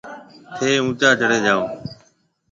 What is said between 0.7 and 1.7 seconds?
اُونچا چڙهي جاو۔